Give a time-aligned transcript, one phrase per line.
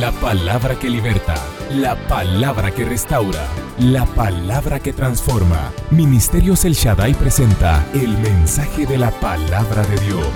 [0.00, 1.34] La palabra que liberta,
[1.74, 3.46] la palabra que restaura,
[3.78, 5.74] la palabra que transforma.
[5.90, 10.26] Ministerios El Shaddai presenta el mensaje de la palabra de Dios.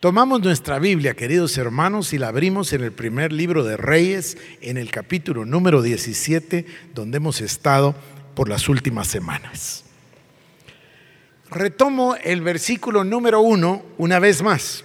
[0.00, 4.78] Tomamos nuestra Biblia, queridos hermanos, y la abrimos en el primer libro de Reyes, en
[4.78, 6.64] el capítulo número 17,
[6.94, 7.94] donde hemos estado
[8.34, 9.84] por las últimas semanas.
[11.50, 14.82] Retomo el versículo número uno una vez más,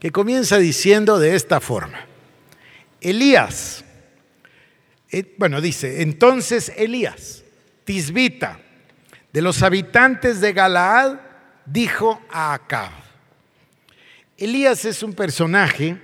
[0.00, 2.06] que comienza diciendo de esta forma.
[3.00, 3.84] Elías,
[5.10, 7.44] eh, bueno, dice, entonces Elías,
[7.84, 8.60] Tisbita,
[9.32, 11.18] de los habitantes de Galaad,
[11.66, 12.90] dijo a Acab.
[14.36, 16.00] Elías es un personaje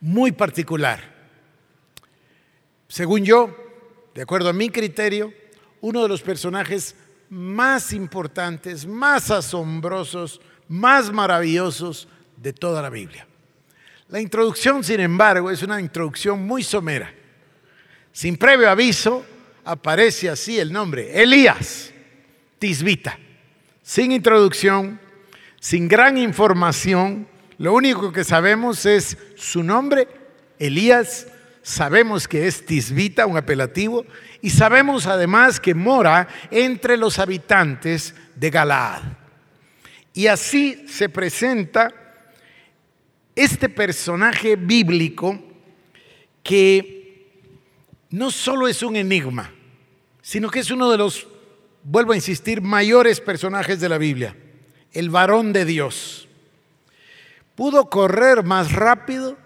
[0.00, 1.00] muy particular.
[2.88, 3.56] Según yo,
[4.14, 5.32] de acuerdo a mi criterio,
[5.80, 6.94] uno de los personajes
[7.30, 13.26] más importantes, más asombrosos, más maravillosos de toda la Biblia.
[14.12, 17.10] La introducción, sin embargo, es una introducción muy somera.
[18.12, 19.24] Sin previo aviso,
[19.64, 21.90] aparece así el nombre, Elías,
[22.58, 23.18] Tisbita.
[23.82, 25.00] Sin introducción,
[25.58, 30.06] sin gran información, lo único que sabemos es su nombre,
[30.58, 31.28] Elías,
[31.62, 34.04] sabemos que es Tisbita, un apelativo,
[34.42, 39.04] y sabemos además que mora entre los habitantes de Galaad.
[40.12, 41.94] Y así se presenta
[43.34, 45.38] este personaje bíblico
[46.42, 47.02] que
[48.10, 49.50] no solo es un enigma,
[50.20, 51.26] sino que es uno de los,
[51.82, 54.36] vuelvo a insistir, mayores personajes de la Biblia,
[54.92, 56.28] el varón de Dios.
[57.54, 59.36] Pudo correr más rápido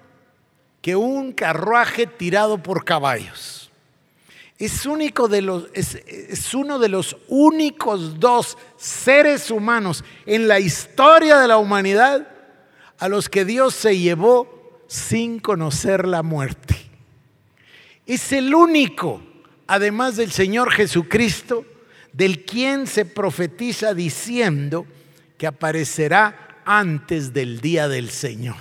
[0.82, 3.70] que un carruaje tirado por caballos.
[4.58, 10.58] Es, único de los, es, es uno de los únicos dos seres humanos en la
[10.60, 12.35] historia de la humanidad
[12.98, 16.76] a los que Dios se llevó sin conocer la muerte.
[18.06, 19.22] Es el único,
[19.66, 21.64] además del Señor Jesucristo,
[22.12, 24.86] del quien se profetiza diciendo
[25.36, 28.56] que aparecerá antes del día del Señor.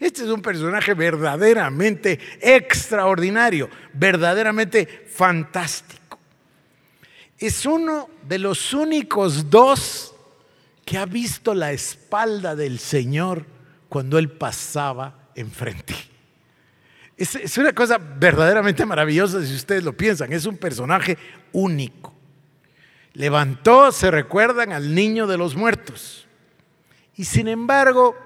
[0.00, 6.18] Este es un personaje verdaderamente extraordinario, verdaderamente fantástico.
[7.38, 10.14] Es uno de los únicos dos
[10.88, 13.44] que ha visto la espalda del Señor
[13.90, 15.94] cuando Él pasaba enfrente.
[17.14, 20.32] Es, es una cosa verdaderamente maravillosa si ustedes lo piensan.
[20.32, 21.18] Es un personaje
[21.52, 22.14] único.
[23.12, 26.26] Levantó, se recuerdan, al niño de los muertos.
[27.16, 28.16] Y sin embargo,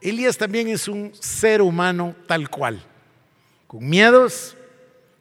[0.00, 2.86] Elías también es un ser humano tal cual,
[3.66, 4.56] con miedos,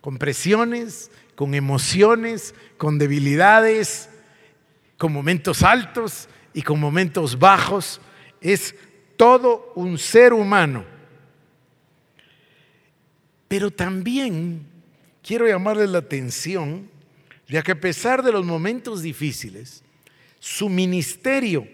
[0.02, 4.08] con presiones, con emociones, con debilidades,
[5.00, 8.02] con momentos altos y con momentos bajos.
[8.42, 8.74] Es
[9.18, 10.86] todo un ser humano.
[13.48, 14.66] Pero también
[15.22, 16.90] quiero llamarles la atención,
[17.48, 19.84] ya que a pesar de los momentos difíciles,
[20.40, 21.68] su ministerio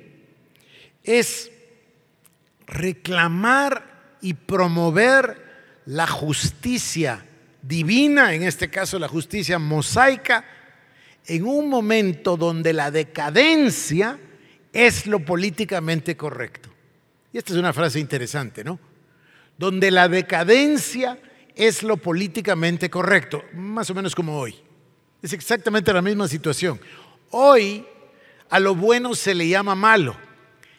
[1.03, 1.52] es
[2.66, 7.24] reclamar y promover la justicia
[7.62, 10.44] divina, en este caso la justicia mosaica,
[11.28, 14.19] en un momento donde la decadencia
[14.74, 16.70] es lo políticamente correcto.
[17.34, 18.80] Y esta es una frase interesante, ¿no?
[19.58, 21.20] Donde la decadencia
[21.56, 24.56] es lo políticamente correcto, más o menos como hoy.
[25.22, 26.80] Es exactamente la misma situación.
[27.30, 27.86] Hoy
[28.50, 30.16] a lo bueno se le llama malo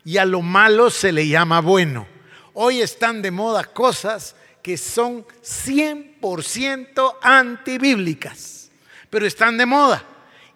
[0.04, 2.06] y a lo malo se le llama bueno.
[2.54, 8.70] Hoy están de moda cosas que son 100% antibíblicas,
[9.10, 10.04] pero están de moda.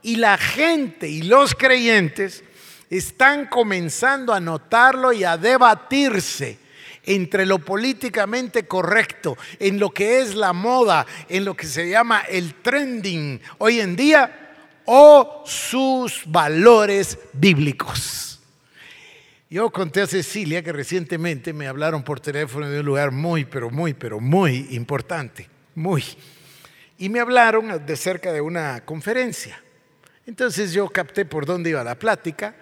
[0.03, 2.45] Y la gente y los creyentes
[2.91, 6.59] están comenzando a notarlo y a debatirse
[7.07, 12.23] entre lo políticamente correcto, en lo que es la moda, en lo que se llama
[12.29, 14.43] el trending hoy en día,
[14.85, 18.41] o sus valores bíblicos.
[19.49, 23.71] Yo conté a Cecilia que recientemente me hablaron por teléfono de un lugar muy, pero
[23.71, 26.05] muy, pero muy importante, muy.
[26.99, 29.60] Y me hablaron de cerca de una conferencia.
[30.27, 32.57] Entonces yo capté por dónde iba la plática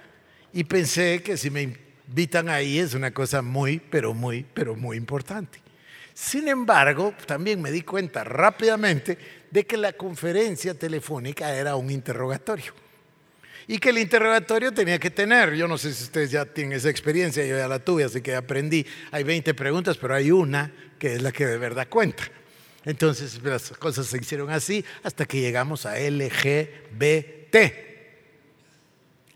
[0.55, 1.63] y pensé que si me
[2.07, 5.59] invitan ahí es una cosa muy, pero muy, pero muy importante.
[6.15, 9.19] Sin embargo, también me di cuenta rápidamente
[9.51, 12.73] de que la conferencia telefónica era un interrogatorio.
[13.67, 16.89] Y que el interrogatorio tenía que tener, yo no sé si ustedes ya tienen esa
[16.89, 21.15] experiencia, yo ya la tuve, así que aprendí, hay 20 preguntas, pero hay una que
[21.15, 22.23] es la que de verdad cuenta.
[22.85, 27.57] Entonces las cosas se hicieron así hasta que llegamos a LGBT.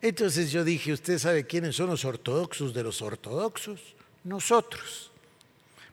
[0.00, 3.80] Entonces yo dije, ¿usted sabe quiénes son los ortodoxos de los ortodoxos?
[4.24, 5.10] Nosotros.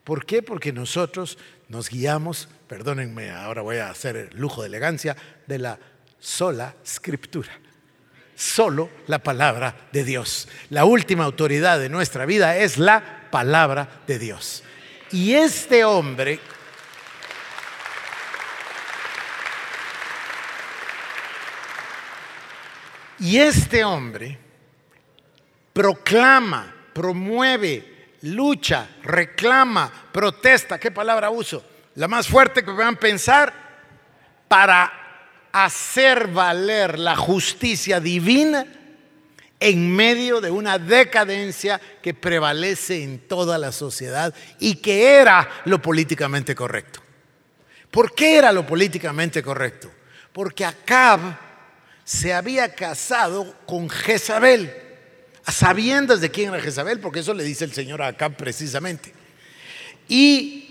[0.04, 0.44] ¿Por qué?
[0.44, 1.38] Porque nosotros
[1.68, 5.16] nos guiamos, perdónenme, ahora voy a hacer el lujo de elegancia,
[5.48, 5.80] de la
[6.20, 7.60] sola escritura.
[8.36, 10.48] Solo la palabra de Dios.
[10.70, 14.64] La última autoridad de nuestra vida es la palabra de Dios.
[15.12, 16.40] Y este hombre
[23.20, 24.38] Y este hombre
[25.74, 31.64] proclama, promueve, lucha, reclama, protesta, ¿qué palabra uso?
[31.96, 33.54] La más fuerte que puedan pensar
[34.48, 34.92] para
[35.52, 38.66] hacer valer la justicia divina
[39.60, 45.82] en medio de una decadencia que prevalece en toda la sociedad y que era lo
[45.82, 47.02] políticamente correcto.
[47.90, 49.90] ¿Por qué era lo políticamente correcto?
[50.34, 51.45] Porque Acab
[52.06, 54.74] se había casado con Jezabel,
[55.44, 59.12] a sabiendas de quién era Jezabel, porque eso le dice el Señor a Acab precisamente.
[60.08, 60.66] Y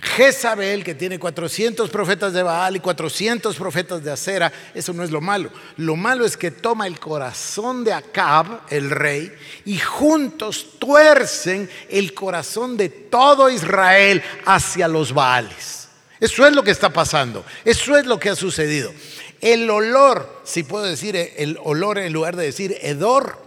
[0.00, 5.10] Jezabel, que tiene 400 profetas de Baal y 400 profetas de Acera, eso no es
[5.10, 5.50] lo malo.
[5.76, 9.32] Lo malo es que toma el corazón de Acab, el rey,
[9.64, 15.88] y juntos tuercen el corazón de todo Israel hacia los Baales.
[16.20, 18.92] Eso es lo que está pasando, eso es lo que ha sucedido.
[19.40, 23.38] El olor, si puedo decir el olor en lugar de decir hedor,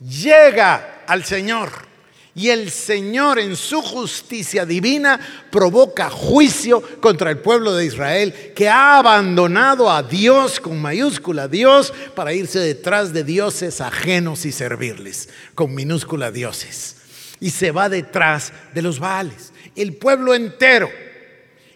[0.00, 1.90] llega al Señor.
[2.34, 5.20] Y el Señor en su justicia divina
[5.50, 11.92] provoca juicio contra el pueblo de Israel que ha abandonado a Dios con mayúscula Dios
[12.14, 16.96] para irse detrás de dioses ajenos y servirles con minúscula dioses.
[17.40, 19.52] Y se va detrás de los Baales.
[19.74, 20.88] El pueblo entero.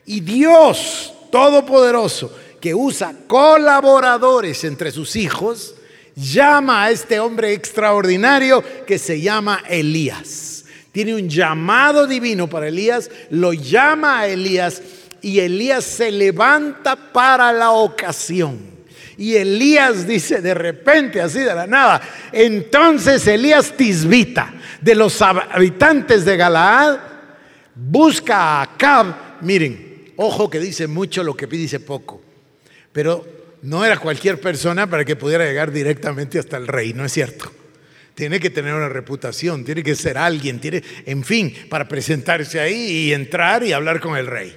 [0.06, 2.32] Y Dios Todopoderoso
[2.64, 5.74] que usa colaboradores entre sus hijos,
[6.16, 10.64] llama a este hombre extraordinario que se llama Elías.
[10.90, 14.80] Tiene un llamado divino para Elías, lo llama a Elías
[15.20, 18.58] y Elías se levanta para la ocasión.
[19.18, 22.00] Y Elías dice de repente, así de la nada,
[22.32, 26.96] entonces Elías Tisbita, de los habitantes de Galaad,
[27.74, 29.42] busca a Acab.
[29.42, 32.23] Miren, ojo que dice mucho lo que dice poco.
[32.94, 33.26] Pero
[33.62, 37.52] no era cualquier persona para que pudiera llegar directamente hasta el rey, ¿no es cierto?
[38.14, 43.08] Tiene que tener una reputación, tiene que ser alguien, tiene, en fin, para presentarse ahí
[43.08, 44.56] y entrar y hablar con el rey.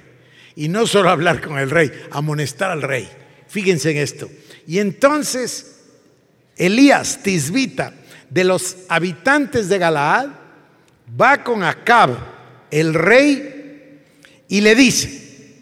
[0.54, 3.08] Y no solo hablar con el rey, amonestar al rey.
[3.48, 4.30] Fíjense en esto.
[4.68, 5.80] Y entonces
[6.56, 7.92] Elías Tisbita,
[8.30, 10.28] de los habitantes de Galaad,
[11.20, 12.10] va con Acab,
[12.70, 14.04] el rey,
[14.46, 15.56] y le dice,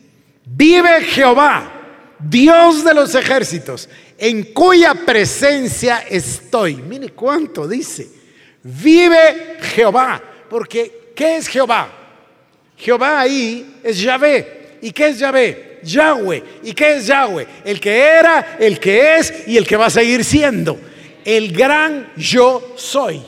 [0.44, 1.75] vive Jehová
[2.18, 6.76] Dios de los ejércitos, en cuya presencia estoy.
[6.76, 8.08] Mire cuánto dice.
[8.62, 10.22] Vive Jehová.
[10.48, 11.88] Porque, ¿qué es Jehová?
[12.76, 14.78] Jehová ahí es Yahvé.
[14.82, 15.80] ¿Y qué es Yahvé?
[15.82, 16.42] Yahweh.
[16.64, 17.46] ¿Y qué es Yahweh?
[17.64, 20.78] El que era, el que es y el que va a seguir siendo.
[21.24, 23.22] El gran yo soy.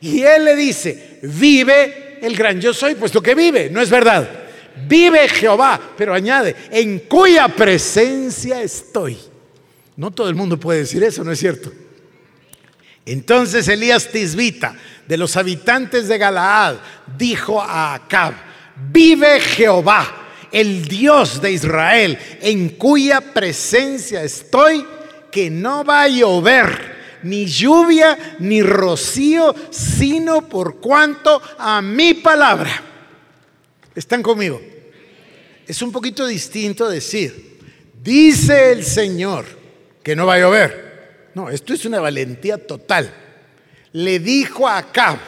[0.00, 4.28] Y él le dice, vive el gran yo soy, puesto que vive, ¿no es verdad?
[4.88, 9.18] Vive Jehová, pero añade, en cuya presencia estoy.
[9.96, 11.72] No todo el mundo puede decir eso, ¿no es cierto?
[13.04, 14.76] Entonces Elías Tisbita,
[15.06, 16.76] de los habitantes de Galaad,
[17.18, 18.34] dijo a Acab,
[18.90, 24.86] vive Jehová, el Dios de Israel, en cuya presencia estoy,
[25.30, 32.91] que no va a llover ni lluvia ni rocío, sino por cuanto a mi palabra
[33.94, 34.60] ¿Están conmigo?
[35.66, 37.58] Es un poquito distinto decir,
[38.02, 39.44] dice el Señor
[40.02, 41.30] que no va a llover.
[41.34, 43.12] No, esto es una valentía total.
[43.92, 45.18] Le dijo a Acab,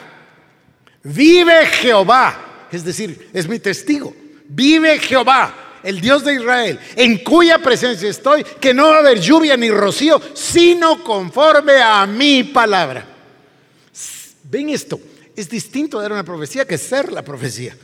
[1.03, 4.15] vive Jehová, es decir, es mi testigo,
[4.47, 9.19] vive Jehová, el Dios de Israel, en cuya presencia estoy, que no va a haber
[9.19, 13.05] lluvia ni rocío, sino conforme a mi palabra.
[14.43, 14.99] ¿Ven esto?
[15.35, 17.75] Es distinto dar una profecía que ser la profecía.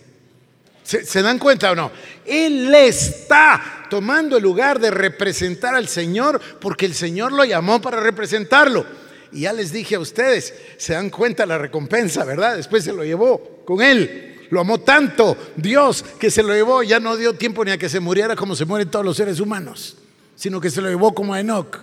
[0.84, 1.92] ¿Se, dan cuenta o no?
[2.26, 8.00] Él está tomando el lugar de representar al Señor porque el Señor lo llamó para
[8.00, 8.86] representarlo.
[9.32, 12.58] Y ya les dije a ustedes, se dan cuenta la recompensa, ¿verdad?
[12.58, 14.48] Después se lo llevó con él.
[14.50, 17.88] Lo amó tanto Dios que se lo llevó, ya no dio tiempo ni a que
[17.88, 19.96] se muriera como se mueren todos los seres humanos,
[20.36, 21.78] sino que se lo llevó como a Enoch.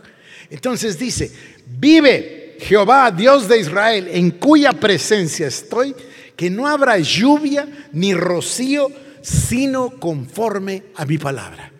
[0.50, 1.33] Entonces dice,
[1.67, 5.95] vive Jehová, Dios de Israel, en cuya presencia estoy
[6.38, 8.92] que no habrá lluvia ni rocío,
[9.23, 11.73] sino conforme a mi palabra.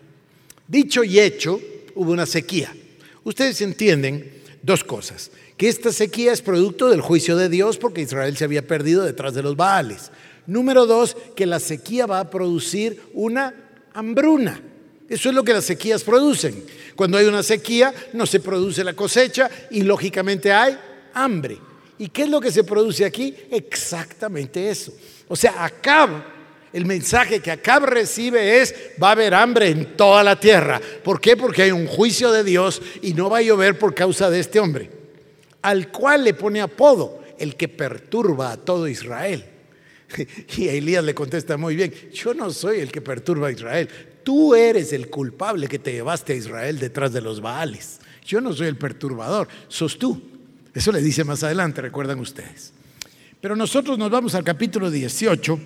[0.67, 1.61] Dicho y hecho,
[1.95, 2.75] hubo una sequía.
[3.23, 4.29] Ustedes entienden
[4.61, 5.31] dos cosas.
[5.55, 9.33] Que esta sequía es producto del juicio de Dios porque Israel se había perdido detrás
[9.33, 10.11] de los Baales.
[10.45, 13.55] Número dos, que la sequía va a producir una
[13.93, 14.61] hambruna.
[15.07, 16.65] Eso es lo que las sequías producen.
[16.97, 20.77] Cuando hay una sequía no se produce la cosecha y lógicamente hay
[21.13, 21.68] hambre.
[21.99, 23.35] ¿Y qué es lo que se produce aquí?
[23.51, 24.93] Exactamente eso.
[25.27, 26.09] O sea, Acab,
[26.71, 30.79] el mensaje que Acab recibe es, va a haber hambre en toda la tierra.
[31.03, 31.35] ¿Por qué?
[31.35, 34.61] Porque hay un juicio de Dios y no va a llover por causa de este
[34.61, 34.89] hombre,
[35.61, 39.45] al cual le pone apodo, el que perturba a todo Israel.
[40.57, 43.89] Y Elías le contesta muy bien, yo no soy el que perturba a Israel,
[44.23, 47.99] tú eres el culpable que te llevaste a Israel detrás de los Baales.
[48.25, 50.38] Yo no soy el perturbador, sos tú.
[50.79, 52.71] Eso le dice más adelante, recuerdan ustedes.
[53.41, 55.59] Pero nosotros nos vamos al capítulo 18,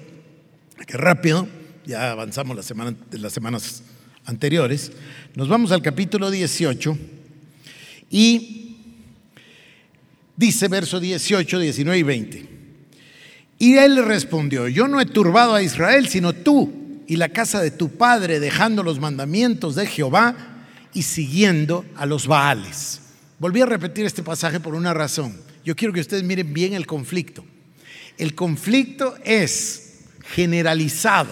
[0.87, 1.47] que rápido,
[1.85, 3.83] ya avanzamos las semanas, las semanas
[4.25, 4.91] anteriores,
[5.35, 6.97] nos vamos al capítulo 18
[8.09, 8.77] y
[10.35, 12.49] dice verso 18, 19 y 20.
[13.59, 17.69] Y él respondió, yo no he turbado a Israel, sino tú y la casa de
[17.69, 20.35] tu padre, dejando los mandamientos de Jehová
[20.91, 23.02] y siguiendo a los Baales.
[23.43, 25.35] Volví a repetir este pasaje por una razón.
[25.65, 27.43] Yo quiero que ustedes miren bien el conflicto.
[28.17, 31.29] El conflicto es generalizado.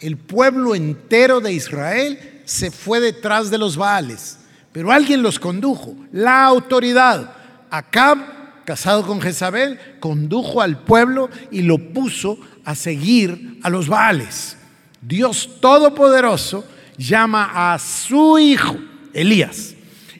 [0.00, 4.38] El pueblo entero de Israel se fue detrás de los Baales,
[4.72, 5.94] pero alguien los condujo.
[6.12, 7.36] La autoridad,
[7.68, 14.56] Acab casado con Jezabel, condujo al pueblo y lo puso a seguir a los Baales.
[15.02, 16.64] Dios Todopoderoso
[16.96, 18.78] llama a su hijo,
[19.12, 19.74] Elías,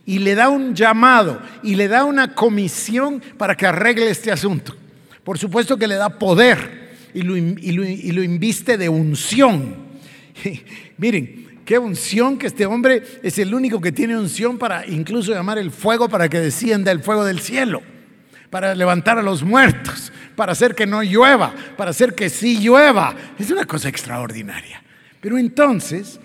[0.06, 4.76] y le da un llamado y le da una comisión para que arregle este asunto.
[5.24, 9.76] Por supuesto que le da poder y lo, inviste de unción.
[10.98, 15.58] Miren, qué unción que este hombre es el único que tiene unción para incluso llamar
[15.58, 17.82] el fuego para que descienda el fuego del cielo
[18.50, 23.14] para levantar a los muertos, para hacer que no llueva, para hacer que sí llueva.
[23.38, 24.82] Es una cosa extraordinaria.
[25.20, 26.18] Pero entonces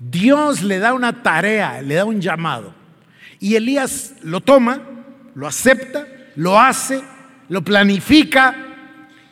[0.00, 2.74] Dios le da una tarea, le da un llamado.
[3.40, 4.82] Y Elías lo toma,
[5.34, 7.00] lo acepta, lo hace,
[7.48, 8.54] lo planifica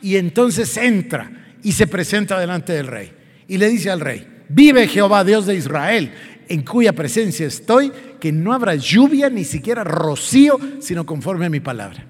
[0.01, 1.31] y entonces entra
[1.63, 3.11] y se presenta delante del rey.
[3.47, 6.13] Y le dice al rey, vive Jehová Dios de Israel,
[6.47, 11.59] en cuya presencia estoy, que no habrá lluvia ni siquiera rocío, sino conforme a mi
[11.59, 12.07] palabra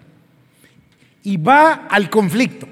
[1.28, 2.70] y va al conflicto.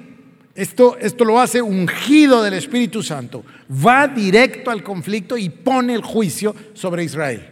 [0.54, 3.44] Esto, esto lo hace ungido del Espíritu Santo.
[3.70, 7.46] Va directo al conflicto y pone el juicio sobre Israel.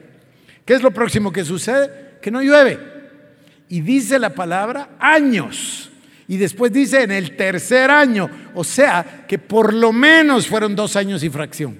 [0.64, 2.18] ¿Qué es lo próximo que sucede?
[2.20, 2.78] Que no llueve.
[3.68, 5.90] Y dice la palabra años.
[6.26, 8.30] Y después dice en el tercer año.
[8.54, 11.78] O sea que por lo menos fueron dos años y fracción.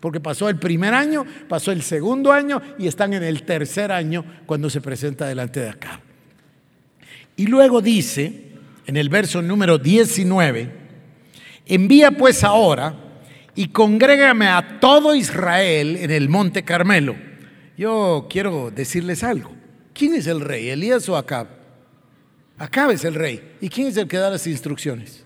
[0.00, 4.24] Porque pasó el primer año, pasó el segundo año y están en el tercer año
[4.44, 6.00] cuando se presenta delante de acá.
[7.36, 8.52] Y luego dice
[8.86, 10.70] en el verso número 19,
[11.66, 12.94] envía pues ahora
[13.54, 17.16] y congrégame a todo Israel en el monte Carmelo.
[17.76, 19.50] Yo quiero decirles algo.
[19.92, 21.48] ¿Quién es el rey, Elías o Acab?
[22.58, 23.56] Acab es el rey.
[23.60, 25.24] ¿Y quién es el que da las instrucciones?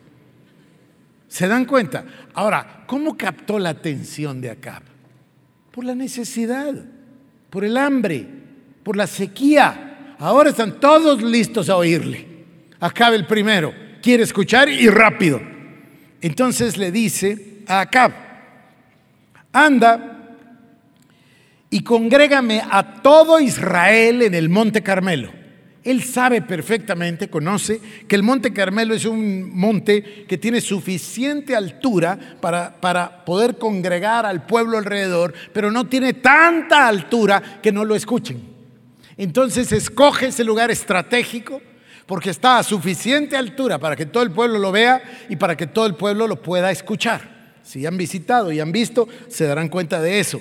[1.28, 2.04] ¿Se dan cuenta?
[2.34, 4.82] Ahora, ¿cómo captó la atención de Acab?
[5.70, 6.74] Por la necesidad,
[7.50, 8.26] por el hambre,
[8.82, 10.16] por la sequía.
[10.18, 12.26] Ahora están todos listos a oírle.
[12.80, 15.40] Acab el primero, quiere escuchar y rápido.
[16.20, 18.12] Entonces le dice a Acab,
[19.52, 20.17] anda
[21.70, 25.32] y congrégame a todo Israel en el monte Carmelo.
[25.84, 32.18] Él sabe perfectamente, conoce, que el monte Carmelo es un monte que tiene suficiente altura
[32.40, 37.94] para, para, poder congregar al pueblo alrededor, pero no tiene tanta altura que no lo
[37.94, 38.42] escuchen.
[39.16, 41.62] Entonces escoge ese lugar estratégico
[42.06, 45.66] porque está a suficiente altura para que todo el pueblo lo vea y para que
[45.66, 47.56] todo el pueblo lo pueda escuchar.
[47.62, 50.40] Si han visitado y han visto, se darán cuenta de eso.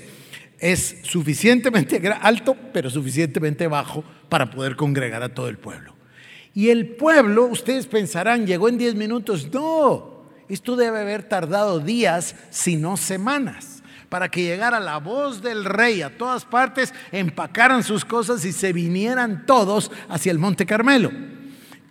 [0.60, 5.94] Es suficientemente alto, pero suficientemente bajo para poder congregar a todo el pueblo.
[6.54, 9.48] Y el pueblo, ustedes pensarán, llegó en 10 minutos.
[9.54, 15.66] No, esto debe haber tardado días, si no semanas, para que llegara la voz del
[15.66, 21.12] rey a todas partes, empacaran sus cosas y se vinieran todos hacia el Monte Carmelo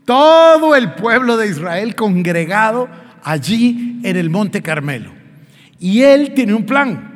[0.07, 2.89] todo el pueblo de Israel congregado
[3.23, 5.11] allí en el monte Carmelo.
[5.79, 7.16] Y él tiene un plan,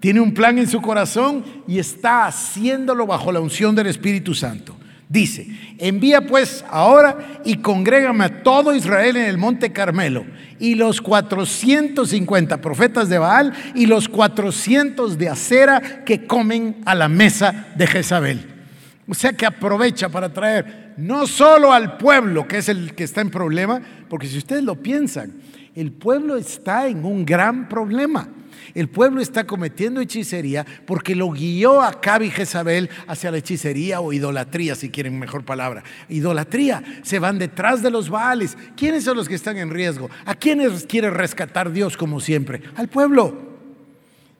[0.00, 4.76] tiene un plan en su corazón y está haciéndolo bajo la unción del Espíritu Santo.
[5.08, 5.46] Dice,
[5.78, 10.26] envía pues ahora y congrégame a todo Israel en el monte Carmelo
[10.58, 17.08] y los 450 profetas de Baal y los 400 de acera que comen a la
[17.08, 18.54] mesa de Jezabel.
[19.08, 23.22] O sea que aprovecha para traer no solo al pueblo, que es el que está
[23.22, 25.32] en problema, porque si ustedes lo piensan,
[25.74, 28.28] el pueblo está en un gran problema.
[28.74, 34.00] El pueblo está cometiendo hechicería porque lo guió a Acab y Jezabel hacia la hechicería
[34.00, 35.82] o idolatría, si quieren mejor palabra.
[36.08, 36.82] Idolatría.
[37.02, 38.56] Se van detrás de los Baales.
[38.76, 40.10] ¿Quiénes son los que están en riesgo?
[40.24, 42.62] ¿A quiénes quiere rescatar Dios como siempre?
[42.76, 43.57] Al pueblo.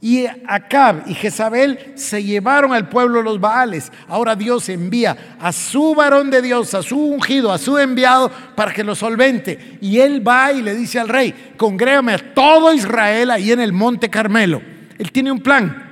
[0.00, 3.90] Y Acab y Jezabel se llevaron al pueblo los Baales.
[4.06, 8.72] Ahora Dios envía a su varón de Dios, a su ungido, a su enviado para
[8.72, 9.78] que lo solvente.
[9.80, 13.72] Y él va y le dice al rey, congrégame a todo Israel ahí en el
[13.72, 14.62] monte Carmelo.
[14.98, 15.84] Él tiene un plan.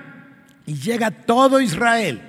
[0.66, 2.20] Y llega todo Israel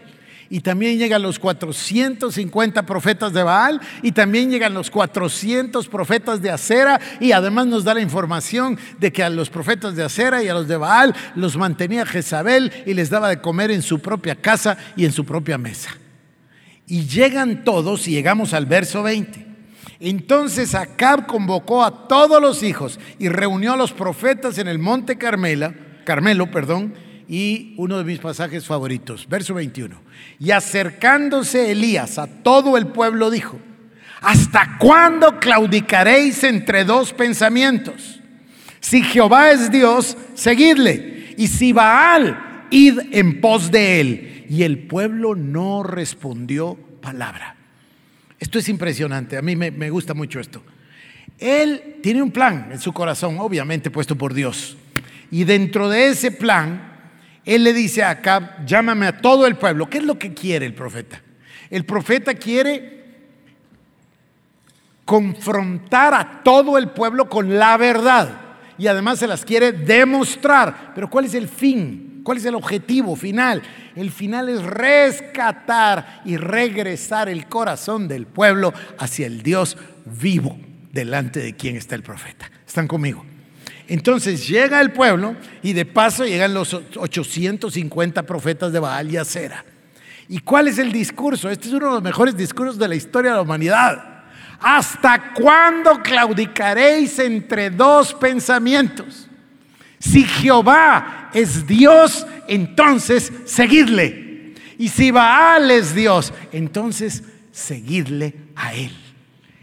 [0.49, 6.49] y también llegan los 450 profetas de Baal y también llegan los 400 profetas de
[6.49, 10.47] Acera y además nos da la información de que a los profetas de Acera y
[10.47, 14.35] a los de Baal los mantenía Jezabel y les daba de comer en su propia
[14.35, 15.89] casa y en su propia mesa.
[16.87, 19.45] Y llegan todos y llegamos al verso 20.
[19.99, 25.17] Entonces Acab convocó a todos los hijos y reunió a los profetas en el monte
[25.17, 25.73] Carmela,
[26.05, 26.93] Carmelo, perdón,
[27.27, 29.95] y uno de mis pasajes favoritos, verso 21.
[30.39, 33.59] Y acercándose Elías a todo el pueblo dijo,
[34.21, 38.21] ¿hasta cuándo claudicaréis entre dos pensamientos?
[38.79, 44.45] Si Jehová es Dios, seguidle, y si Baal, id en pos de él.
[44.49, 47.55] Y el pueblo no respondió palabra.
[48.39, 50.63] Esto es impresionante, a mí me, me gusta mucho esto.
[51.37, 54.77] Él tiene un plan en su corazón, obviamente puesto por Dios.
[55.29, 56.96] Y dentro de ese plan,
[57.47, 59.89] él le dice a Acab, llámame a todo el pueblo.
[59.89, 61.21] ¿Qué es lo que quiere el profeta?
[61.69, 63.05] El profeta quiere
[65.05, 68.41] confrontar a todo el pueblo con la verdad
[68.77, 70.91] y además se las quiere demostrar.
[70.93, 72.19] Pero ¿cuál es el fin?
[72.21, 73.61] ¿Cuál es el objetivo final?
[73.95, 80.59] El final es rescatar y regresar el corazón del pueblo hacia el Dios vivo
[80.91, 82.51] delante de quien está el profeta.
[82.67, 83.23] ¿Están conmigo?
[83.87, 89.63] Entonces llega el pueblo y de paso llegan los 850 profetas de Baal y Acera.
[90.29, 91.49] ¿Y cuál es el discurso?
[91.49, 94.25] Este es uno de los mejores discursos de la historia de la humanidad.
[94.59, 99.27] ¿Hasta cuándo claudicaréis entre dos pensamientos?
[99.99, 104.53] Si Jehová es Dios, entonces seguidle.
[104.77, 108.91] Y si Baal es Dios, entonces seguidle a él.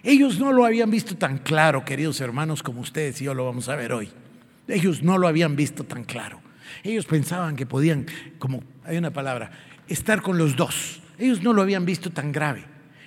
[0.05, 3.71] Ellos no lo habían visto tan claro, queridos hermanos, como ustedes y yo lo vamos
[3.71, 4.11] a ver hoy.
[4.69, 6.43] Ellos no lo habían visto tan claro.
[6.83, 8.07] Ellos pensaban que podían,
[8.39, 9.51] como hay una palabra,
[9.89, 11.01] estar con los dos.
[11.19, 12.65] Ellos no lo habían visto tan grave,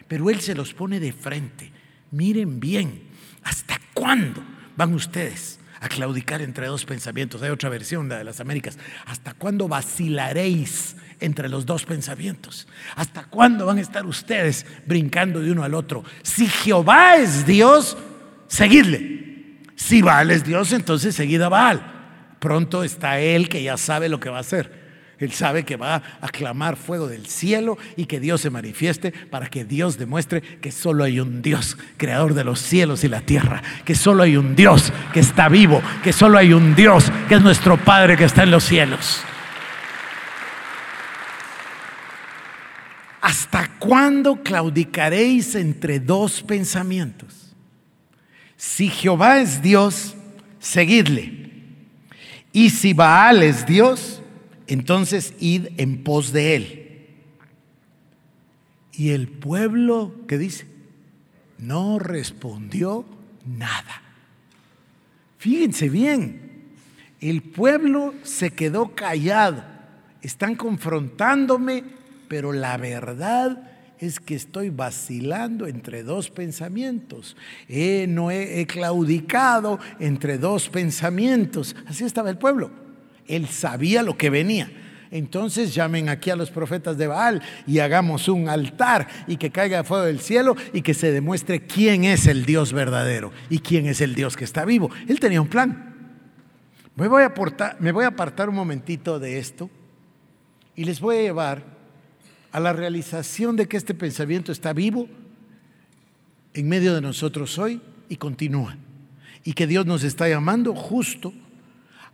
[0.07, 1.71] pero Él se los pone de frente.
[2.09, 3.03] Miren bien,
[3.43, 4.43] ¿hasta cuándo
[4.75, 7.41] van ustedes a claudicar entre dos pensamientos?
[7.41, 8.77] Hay otra versión, la de las Américas.
[9.05, 12.67] ¿Hasta cuándo vacilaréis entre los dos pensamientos?
[12.95, 16.03] ¿Hasta cuándo van a estar ustedes brincando de uno al otro?
[16.23, 17.97] Si Jehová es Dios,
[18.47, 19.61] seguidle.
[19.75, 22.35] Si Baal es Dios, entonces seguid a Baal.
[22.39, 24.86] Pronto está Él que ya sabe lo que va a hacer.
[25.19, 29.47] Él sabe que va a clamar fuego del cielo y que Dios se manifieste para
[29.47, 33.63] que Dios demuestre que solo hay un Dios, creador de los cielos y la tierra,
[33.83, 37.41] que solo hay un Dios que está vivo, que solo hay un Dios que es
[37.41, 39.21] nuestro Padre que está en los cielos.
[43.21, 47.55] ¿Hasta cuándo claudicaréis entre dos pensamientos?
[48.55, 50.15] Si Jehová es Dios,
[50.59, 51.47] seguidle.
[52.53, 54.21] Y si Baal es Dios,
[54.67, 56.83] entonces id en pos de él.
[58.93, 60.65] Y el pueblo, ¿qué dice?
[61.57, 63.05] No respondió
[63.45, 64.01] nada.
[65.37, 66.65] Fíjense bien,
[67.21, 69.63] el pueblo se quedó callado.
[70.21, 77.35] Están confrontándome pero la verdad es que estoy vacilando entre dos pensamientos.
[78.07, 81.75] no he, he claudicado entre dos pensamientos.
[81.87, 82.86] Así estaba el pueblo.
[83.27, 84.71] Él sabía lo que venía.
[85.11, 89.83] Entonces llamen aquí a los profetas de Baal y hagamos un altar y que caiga
[89.83, 94.01] fuego del cielo y que se demuestre quién es el Dios verdadero y quién es
[94.01, 94.89] el Dios que está vivo.
[95.07, 95.95] Él tenía un plan.
[96.95, 97.33] Me voy a,
[97.79, 99.69] me voy a apartar un momentito de esto
[100.75, 101.63] y les voy a llevar
[102.51, 105.07] a la realización de que este pensamiento está vivo
[106.53, 108.75] en medio de nosotros hoy y continúa.
[109.43, 111.33] Y que Dios nos está llamando justo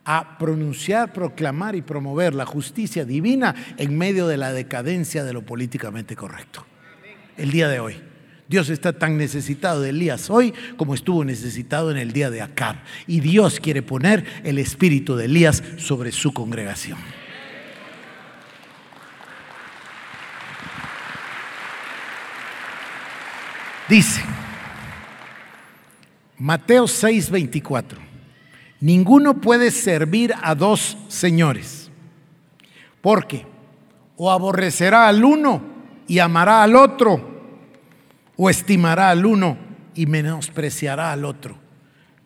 [0.05, 5.43] a pronunciar, proclamar y promover la justicia divina en medio de la decadencia de lo
[5.45, 6.65] políticamente correcto.
[7.37, 8.01] El día de hoy.
[8.47, 12.75] Dios está tan necesitado de Elías hoy como estuvo necesitado en el día de Acab.
[13.07, 16.99] Y Dios quiere poner el espíritu de Elías sobre su congregación.
[23.89, 24.21] Dice,
[26.37, 27.97] Mateo 6:24,
[28.83, 31.89] Ninguno puede servir a dos señores,
[32.99, 33.45] porque
[34.17, 35.63] o aborrecerá al uno
[36.05, 37.55] y amará al otro,
[38.35, 39.57] o estimará al uno
[39.95, 41.57] y menospreciará al otro.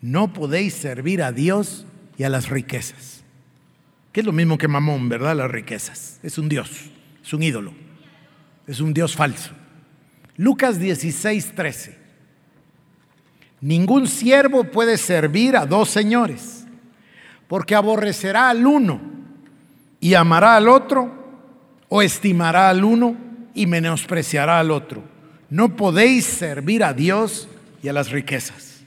[0.02, 1.86] No podéis servir a Dios
[2.18, 3.24] y a las riquezas.
[4.12, 5.36] Que es lo mismo que Mamón, ¿verdad?
[5.36, 6.20] Las riquezas.
[6.24, 6.90] Es un Dios,
[7.24, 7.72] es un ídolo,
[8.66, 9.52] es un Dios falso.
[10.38, 12.07] Lucas 16, 13.
[13.60, 16.66] Ningún siervo puede servir a dos señores,
[17.48, 19.02] porque aborrecerá al uno
[20.00, 21.16] y amará al otro,
[21.90, 23.16] o estimará al uno
[23.54, 25.04] y menospreciará al otro.
[25.50, 27.48] No podéis servir a Dios
[27.82, 28.82] y a las riquezas.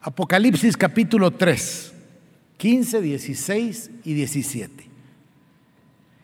[0.00, 1.92] Apocalipsis capítulo 3,
[2.58, 4.88] 15, 16 y 17.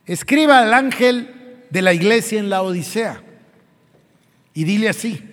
[0.07, 3.23] Escriba al ángel de la iglesia en la Odisea
[4.55, 5.32] y dile así,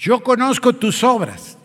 [0.00, 1.58] yo conozco tus obras,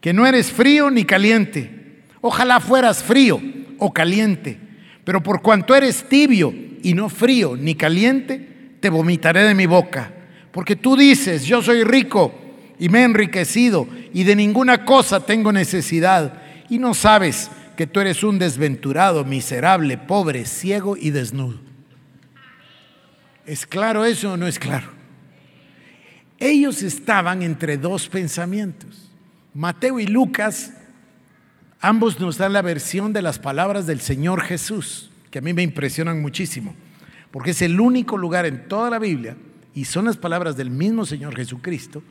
[0.00, 2.00] que no eres frío ni caliente.
[2.22, 3.42] Ojalá fueras frío
[3.78, 4.58] o caliente,
[5.04, 10.14] pero por cuanto eres tibio y no frío ni caliente, te vomitaré de mi boca.
[10.50, 12.34] Porque tú dices, yo soy rico
[12.78, 16.42] y me he enriquecido y de ninguna cosa tengo necesidad.
[16.70, 21.58] Y no sabes que tú eres un desventurado, miserable, pobre, ciego y desnudo.
[23.44, 24.97] ¿Es claro eso o no es claro?
[26.38, 29.10] Ellos estaban entre dos pensamientos.
[29.54, 30.72] Mateo y Lucas,
[31.80, 35.62] ambos nos dan la versión de las palabras del Señor Jesús, que a mí me
[35.62, 36.76] impresionan muchísimo,
[37.32, 39.36] porque es el único lugar en toda la Biblia,
[39.74, 42.02] y son las palabras del mismo Señor Jesucristo,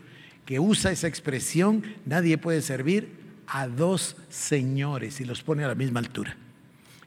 [0.45, 3.09] que usa esa expresión, nadie puede servir
[3.47, 6.35] a dos señores y los pone a la misma altura.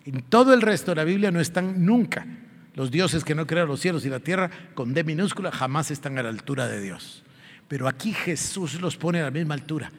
[0.07, 2.27] En todo el resto de la Biblia no están nunca
[2.81, 6.17] los dioses que no crearon los cielos y la tierra con D minúscula jamás están
[6.17, 7.23] a la altura de Dios.
[7.69, 9.93] Pero aquí Jesús los pone a la misma altura.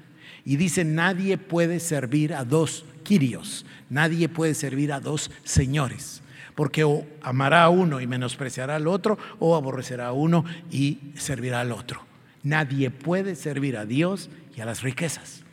[0.45, 6.23] Y dice, nadie puede servir a dos quirios, nadie puede servir a dos señores.
[6.55, 11.59] Porque o amará a uno y menospreciará al otro, o aborrecerá a uno y servirá
[11.59, 12.03] al otro.
[12.41, 15.43] Nadie puede servir a Dios y a las riquezas.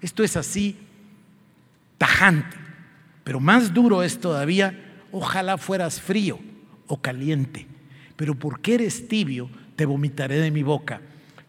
[0.00, 0.76] Esto es así
[1.98, 2.56] tajante,
[3.24, 4.78] pero más duro es todavía,
[5.10, 6.51] ojalá fueras frío
[6.92, 7.66] o caliente,
[8.16, 11.00] pero porque eres tibio, te vomitaré de mi boca.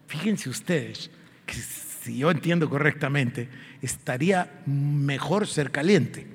[0.06, 1.10] Fíjense ustedes
[1.44, 3.50] que si yo entiendo correctamente,
[3.82, 6.26] estaría mejor ser caliente,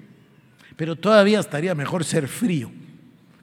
[0.76, 2.70] pero todavía estaría mejor ser frío,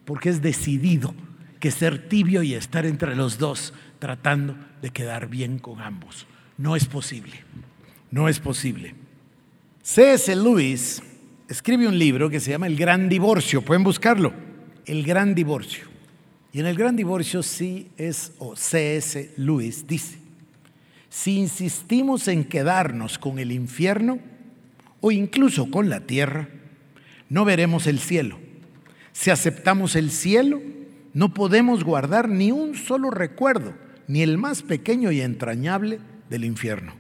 [0.05, 1.16] porque es decidido
[1.59, 6.29] que ser tibio y estar entre los dos tratando de quedar bien con ambos.
[6.59, 7.42] No es posible,
[8.12, 8.94] no es posible.
[9.83, 10.37] C.S.
[10.37, 11.02] Lewis
[11.48, 14.45] escribe un libro que se llama El Gran Divorcio, pueden buscarlo
[14.87, 15.85] el gran divorcio.
[16.53, 19.33] Y en el gran divorcio sí es, o C.S.
[19.37, 20.18] Lewis dice,
[21.11, 24.18] si insistimos en quedarnos con el infierno
[25.01, 26.49] o incluso con la tierra,
[27.29, 28.38] no veremos el cielo.
[29.12, 30.61] Si aceptamos el cielo,
[31.12, 33.75] no podemos guardar ni un solo recuerdo,
[34.07, 35.99] ni el más pequeño y entrañable
[36.31, 36.94] del infierno.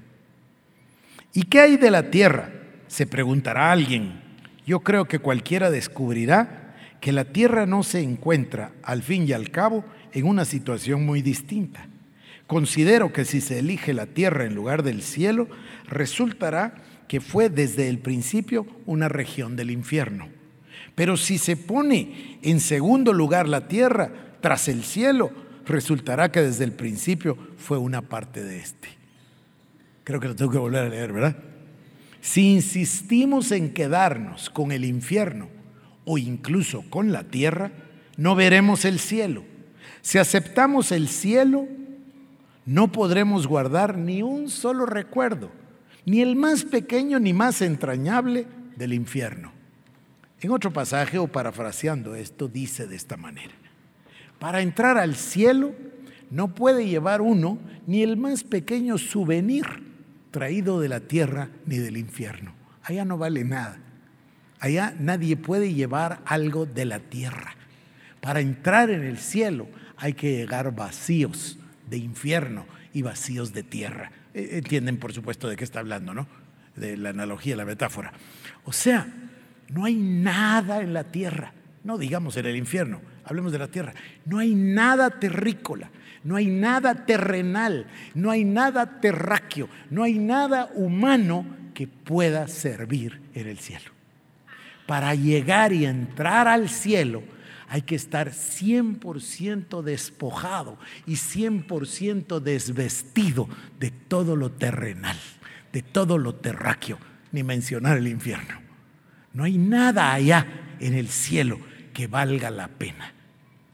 [1.32, 2.50] ¿Y qué hay de la tierra?
[2.88, 4.20] Se preguntará alguien.
[4.66, 6.65] Yo creo que cualquiera descubrirá
[7.06, 11.22] que la tierra no se encuentra, al fin y al cabo, en una situación muy
[11.22, 11.86] distinta.
[12.48, 15.46] Considero que si se elige la tierra en lugar del cielo,
[15.86, 16.74] resultará
[17.06, 20.26] que fue desde el principio una región del infierno.
[20.96, 25.30] Pero si se pone en segundo lugar la tierra tras el cielo,
[25.64, 28.88] resultará que desde el principio fue una parte de este.
[30.02, 31.36] Creo que lo tengo que volver a leer, ¿verdad?
[32.20, 35.54] Si insistimos en quedarnos con el infierno
[36.06, 37.72] o incluso con la tierra,
[38.16, 39.44] no veremos el cielo.
[40.00, 41.66] Si aceptamos el cielo,
[42.64, 45.50] no podremos guardar ni un solo recuerdo,
[46.06, 49.52] ni el más pequeño ni más entrañable del infierno.
[50.40, 53.52] En otro pasaje, o parafraseando esto, dice de esta manera,
[54.38, 55.74] para entrar al cielo
[56.30, 59.64] no puede llevar uno ni el más pequeño souvenir
[60.30, 62.52] traído de la tierra ni del infierno.
[62.82, 63.78] Allá no vale nada.
[64.66, 67.54] Allá nadie puede llevar algo de la tierra.
[68.20, 71.56] Para entrar en el cielo hay que llegar vacíos
[71.88, 74.10] de infierno y vacíos de tierra.
[74.34, 76.26] E, entienden, por supuesto, de qué está hablando, ¿no?
[76.74, 78.12] De la analogía, la metáfora.
[78.64, 79.06] O sea,
[79.68, 81.52] no hay nada en la tierra,
[81.84, 83.94] no digamos en el infierno, hablemos de la tierra.
[84.24, 85.90] No hay nada terrícola,
[86.24, 93.20] no hay nada terrenal, no hay nada terráqueo, no hay nada humano que pueda servir
[93.32, 93.95] en el cielo
[94.86, 97.22] para llegar y entrar al cielo,
[97.68, 103.48] hay que estar 100% despojado y 100% desvestido
[103.80, 105.16] de todo lo terrenal,
[105.72, 106.98] de todo lo terráqueo,
[107.32, 108.60] ni mencionar el infierno.
[109.32, 110.46] No hay nada allá
[110.80, 111.58] en el cielo
[111.92, 113.12] que valga la pena.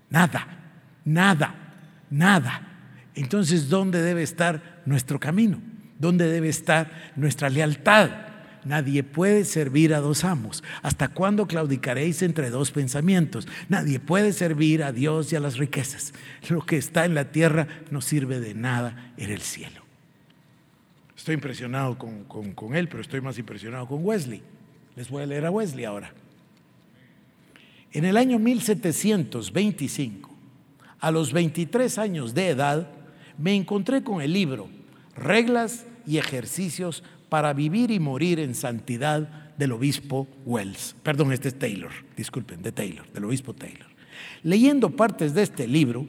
[0.08, 0.46] Nada,
[1.04, 1.54] nada,
[2.10, 2.68] nada.
[3.14, 5.60] Entonces, ¿dónde debe estar nuestro camino?
[5.98, 8.31] ¿Dónde debe estar nuestra lealtad?
[8.64, 10.62] Nadie puede servir a dos amos.
[10.82, 13.48] ¿Hasta cuándo claudicaréis entre dos pensamientos?
[13.68, 16.12] Nadie puede servir a Dios y a las riquezas.
[16.48, 19.82] Lo que está en la tierra no sirve de nada en el cielo.
[21.16, 24.42] Estoy impresionado con, con él, pero estoy más impresionado con Wesley.
[24.96, 26.12] Les voy a leer a Wesley ahora.
[27.92, 30.30] En el año 1725,
[30.98, 32.88] a los 23 años de edad,
[33.38, 34.68] me encontré con el libro
[35.16, 39.20] Reglas y ejercicios para vivir y morir en santidad
[39.56, 40.94] del obispo Wells.
[41.02, 43.86] Perdón, este es Taylor, disculpen, de Taylor, del obispo Taylor.
[44.42, 46.06] Leyendo partes de este libro,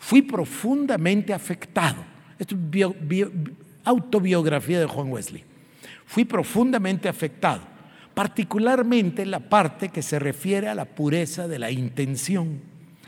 [0.00, 2.04] fui profundamente afectado.
[2.36, 2.56] Esto
[3.08, 3.28] es
[3.84, 5.44] autobiografía de Juan Wesley.
[6.04, 7.62] Fui profundamente afectado,
[8.12, 12.60] particularmente la parte que se refiere a la pureza de la intención.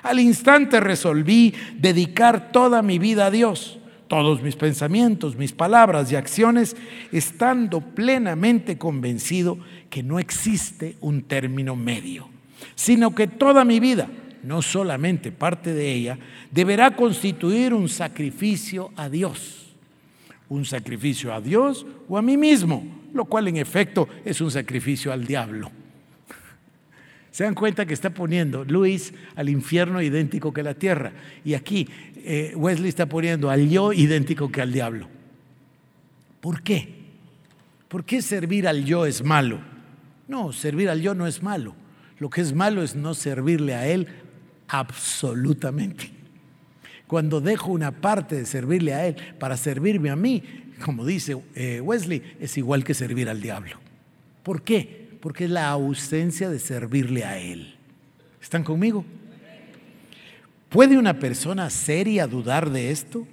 [0.05, 6.17] Al instante resolví dedicar toda mi vida a Dios todos mis pensamientos, mis palabras y
[6.17, 6.77] acciones,
[7.13, 9.59] estando plenamente convencido
[9.91, 12.29] que no existe un término medio,
[12.75, 14.09] sino que toda mi vida,
[14.43, 16.19] no solamente parte de ella,
[16.51, 19.67] deberá constituir un sacrificio a Dios.
[20.49, 25.13] Un sacrificio a Dios o a mí mismo, lo cual en efecto es un sacrificio
[25.13, 25.71] al diablo.
[27.31, 31.13] Se dan cuenta que está poniendo Luis al infierno idéntico que la tierra.
[31.45, 35.09] Y aquí eh, Wesley está poniendo al yo idéntico que al diablo.
[36.41, 36.97] ¿Por qué?
[37.89, 39.61] ¿Por qué servir al yo es malo?
[40.27, 41.75] No, servir al yo no es malo.
[42.19, 44.09] Lo que es malo es no servirle a él
[44.69, 46.11] absolutamente.
[47.07, 50.43] Cuando dejo una parte de servirle a él para servirme a mí,
[50.85, 53.77] como dice eh, Wesley, es igual que servir al diablo.
[54.43, 55.08] ¿Por qué?
[55.29, 57.75] Porque es la ausencia de servirle a él.
[58.41, 59.05] ¿Están conmigo?
[60.71, 63.27] ¿Puede una persona seria dudar de esto?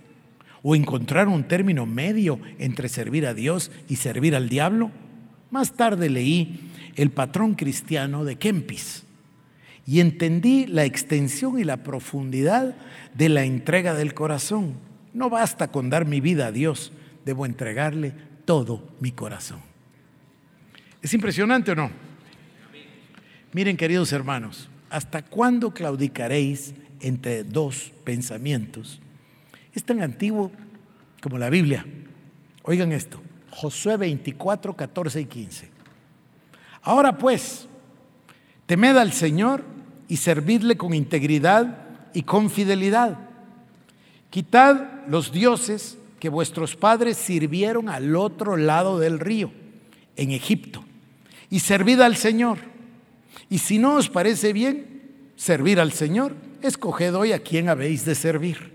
[0.62, 4.91] ¿O encontrar un término medio entre servir a Dios y servir al diablo?
[5.51, 9.05] Más tarde leí El patrón cristiano de Kempis
[9.88, 12.75] y entendí la extensión y la profundidad
[13.13, 14.73] de la entrega del corazón.
[15.13, 16.91] No basta con dar mi vida a Dios,
[17.23, 19.74] debo entregarle todo mi corazón.
[21.06, 21.91] ¿Es impresionante o no?
[23.54, 29.00] Miren, queridos hermanos, ¿hasta cuándo claudicaréis entre dos pensamientos.
[29.74, 30.52] Es tan antiguo
[31.22, 31.86] como la Biblia.
[32.63, 35.70] Oigan esto, Josué 24, 14 y 15.
[36.82, 37.68] Ahora pues,
[38.65, 39.63] temed al Señor
[40.08, 41.78] y servidle con integridad
[42.13, 43.20] y con fidelidad.
[44.32, 49.52] Quitad los dioses que vuestros padres sirvieron al otro lado del río,
[50.15, 50.85] en Egipto,
[51.49, 52.58] y servid al Señor.
[53.49, 58.15] Y si no os parece bien servir al Señor, escoged hoy a quién habéis de
[58.15, 58.73] servir.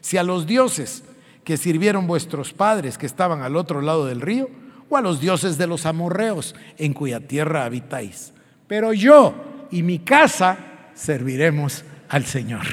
[0.00, 1.04] Si a los dioses
[1.44, 4.48] que sirvieron vuestros padres que estaban al otro lado del río,
[4.88, 8.32] o a los dioses de los amorreos en cuya tierra habitáis.
[8.66, 9.34] Pero yo
[9.70, 10.58] y mi casa
[10.94, 12.66] serviremos al Señor.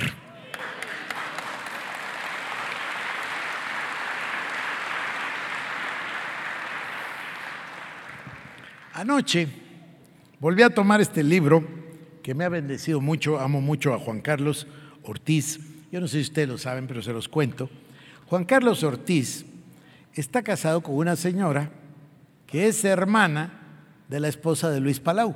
[8.93, 9.47] Anoche
[10.39, 11.67] volví a tomar este libro
[12.21, 14.67] que me ha bendecido mucho, amo mucho a Juan Carlos
[15.01, 15.60] Ortiz.
[15.91, 17.71] Yo no sé si ustedes lo saben, pero se los cuento.
[18.27, 19.45] Juan Carlos Ortiz
[20.13, 21.71] está casado con una señora
[22.45, 23.62] que es hermana
[24.10, 25.36] de la esposa de Luis Palau,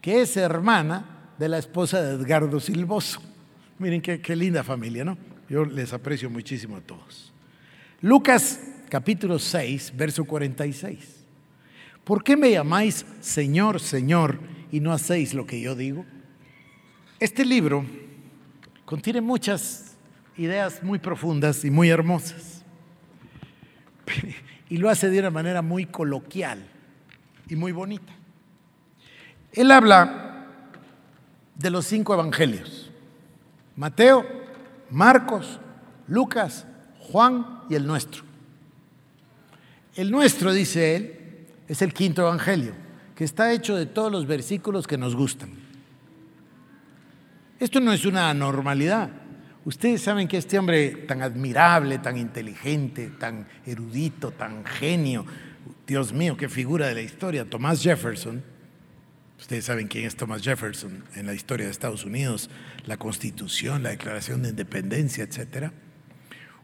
[0.00, 3.20] que es hermana de la esposa de Edgardo Silvoso.
[3.80, 5.18] Miren qué, qué linda familia, ¿no?
[5.48, 7.32] Yo les aprecio muchísimo a todos.
[8.02, 11.21] Lucas capítulo 6, verso 46.
[12.04, 14.52] ¿Por qué me llamáis Señor, Señor?
[14.72, 16.04] y no hacéis lo que yo digo?
[17.20, 17.84] Este libro
[18.86, 19.94] contiene muchas
[20.36, 22.64] ideas muy profundas y muy hermosas.
[24.68, 26.66] Y lo hace de una manera muy coloquial
[27.46, 28.10] y muy bonita.
[29.52, 30.46] Él habla
[31.54, 32.90] de los cinco evangelios.
[33.76, 34.24] Mateo,
[34.88, 35.60] Marcos,
[36.08, 36.66] Lucas,
[37.00, 38.22] Juan y el nuestro.
[39.94, 41.21] El nuestro, dice él,
[41.68, 42.72] es el quinto evangelio
[43.14, 45.50] que está hecho de todos los versículos que nos gustan.
[47.60, 49.10] Esto no es una anormalidad.
[49.64, 55.24] Ustedes saben que este hombre tan admirable, tan inteligente, tan erudito, tan genio,
[55.86, 58.42] Dios mío, qué figura de la historia, Thomas Jefferson,
[59.38, 62.50] ustedes saben quién es Thomas Jefferson en la historia de Estados Unidos,
[62.86, 65.70] la Constitución, la Declaración de Independencia, etc.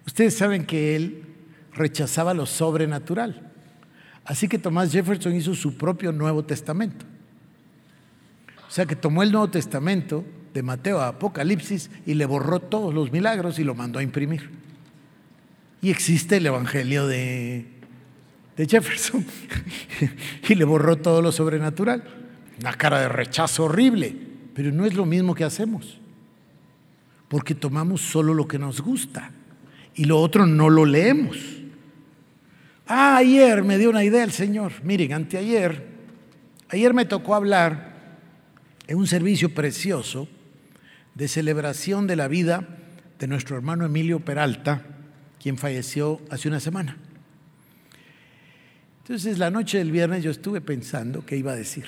[0.07, 1.25] Ustedes saben que él
[1.73, 3.53] rechazaba lo sobrenatural.
[4.29, 7.07] Así que Tomás Jefferson hizo su propio Nuevo Testamento.
[8.69, 12.93] O sea que tomó el Nuevo Testamento de Mateo a Apocalipsis y le borró todos
[12.93, 14.51] los milagros y lo mandó a imprimir.
[15.81, 17.69] Y existe el Evangelio de,
[18.55, 19.25] de Jefferson
[20.51, 22.05] y le borró todo lo sobrenatural.
[22.61, 24.15] Una cara de rechazo horrible,
[24.53, 25.99] pero no es lo mismo que hacemos,
[27.29, 29.31] porque tomamos solo lo que nos gusta
[29.95, 31.58] y lo otro no lo leemos.
[32.91, 34.73] Ah, ayer me dio una idea el Señor.
[34.83, 35.85] Miren, anteayer,
[36.71, 38.17] ayer me tocó hablar
[38.87, 40.27] en un servicio precioso
[41.15, 42.67] de celebración de la vida
[43.19, 44.87] de nuestro hermano Emilio Peralta,
[45.39, 46.97] quien falleció hace una semana.
[49.03, 51.85] Entonces, la noche del viernes yo estuve pensando qué iba a decir.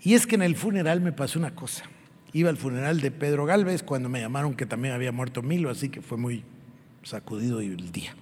[0.00, 1.84] Y es que en el funeral me pasó una cosa.
[2.32, 5.90] Iba al funeral de Pedro Galvez cuando me llamaron que también había muerto Milo, así
[5.90, 6.44] que fue muy
[7.02, 8.14] sacudido el día.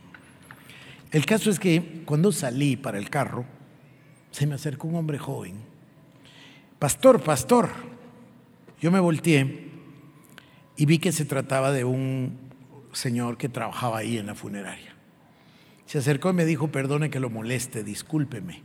[1.12, 3.44] El caso es que cuando salí para el carro,
[4.30, 5.72] se me acercó un hombre joven
[6.82, 7.70] pastor, pastor.
[8.80, 9.70] Yo me volteé
[10.76, 12.36] y vi que se trataba de un
[12.90, 14.92] señor que trabajaba ahí en la funeraria.
[15.86, 18.62] Se acercó y me dijo, perdone que lo moleste, discúlpeme.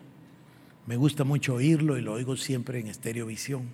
[0.88, 3.69] Me gusta mucho oírlo y lo oigo siempre en estereovisión.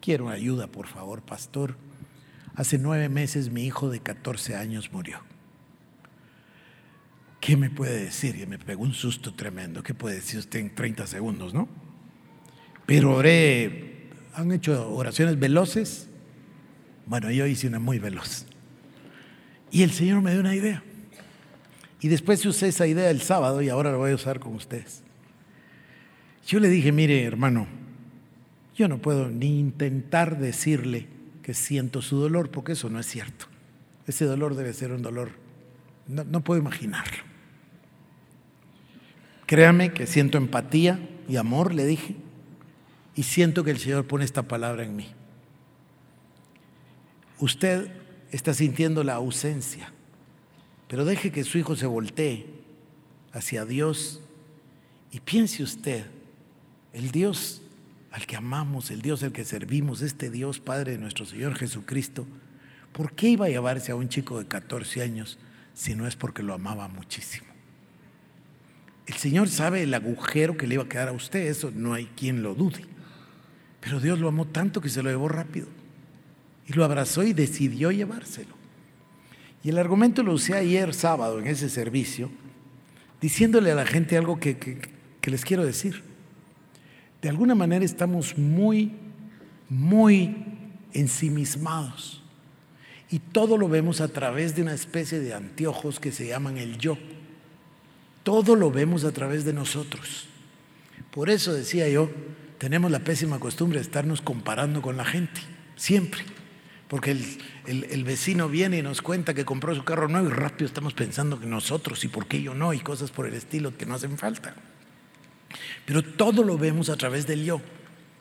[0.00, 1.76] Quiero ayuda, por favor, pastor.
[2.54, 5.31] Hace nueve meses mi hijo de 14 años murió.
[7.42, 8.36] ¿Qué me puede decir?
[8.36, 9.82] Y me pegó un susto tremendo.
[9.82, 11.68] ¿Qué puede decir usted en 30 segundos, no?
[12.86, 16.06] Pero oré, ¿han hecho oraciones veloces?
[17.04, 18.46] Bueno, yo hice una muy veloz.
[19.72, 20.84] Y el Señor me dio una idea.
[22.00, 25.02] Y después usé esa idea el sábado y ahora la voy a usar con ustedes.
[26.46, 27.66] Yo le dije, mire hermano,
[28.76, 31.08] yo no puedo ni intentar decirle
[31.42, 33.46] que siento su dolor porque eso no es cierto.
[34.06, 35.32] Ese dolor debe ser un dolor,
[36.06, 37.31] no, no puedo imaginarlo.
[39.52, 42.16] Créame que siento empatía y amor, le dije,
[43.14, 45.10] y siento que el Señor pone esta palabra en mí.
[47.38, 47.92] Usted
[48.30, 49.92] está sintiendo la ausencia,
[50.88, 52.46] pero deje que su hijo se voltee
[53.34, 54.22] hacia Dios
[55.10, 56.06] y piense usted,
[56.94, 57.60] el Dios
[58.10, 62.26] al que amamos, el Dios al que servimos, este Dios Padre de nuestro Señor Jesucristo,
[62.92, 65.38] ¿por qué iba a llevarse a un chico de 14 años
[65.74, 67.51] si no es porque lo amaba muchísimo?
[69.06, 72.06] El Señor sabe el agujero que le iba a quedar a usted, eso no hay
[72.16, 72.84] quien lo dude.
[73.80, 75.66] Pero Dios lo amó tanto que se lo llevó rápido.
[76.66, 78.54] Y lo abrazó y decidió llevárselo.
[79.64, 82.30] Y el argumento lo usé ayer sábado en ese servicio,
[83.20, 86.02] diciéndole a la gente algo que, que les quiero decir.
[87.20, 88.92] De alguna manera estamos muy,
[89.68, 90.36] muy
[90.92, 92.22] ensimismados.
[93.10, 96.78] Y todo lo vemos a través de una especie de anteojos que se llaman el
[96.78, 96.96] yo.
[98.22, 100.26] Todo lo vemos a través de nosotros.
[101.10, 102.10] Por eso decía yo,
[102.58, 105.40] tenemos la pésima costumbre de estarnos comparando con la gente,
[105.76, 106.22] siempre.
[106.88, 107.16] Porque
[107.66, 111.40] el, vecino viene y nos cuenta que compró su carro nuevo y rápido estamos pensando
[111.40, 114.18] que nosotros y por qué yo no y cosas por el estilo que no hacen
[114.18, 114.54] falta.
[115.86, 117.60] Pero todo lo vemos a través del yo.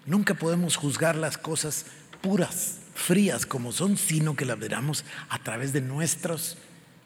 [0.05, 1.85] Nunca podemos juzgar las cosas
[2.21, 6.57] puras, frías como son, sino que las veramos a través de nuestros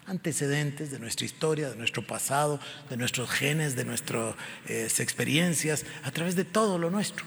[0.07, 4.35] antecedentes, de nuestra historia, de nuestro pasado, de nuestros genes, de nuestras
[4.67, 7.25] eh, experiencias, a través de todo lo nuestro.